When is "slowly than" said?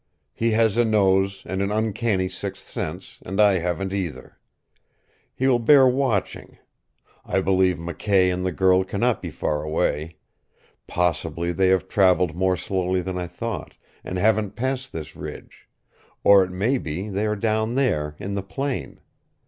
12.57-13.19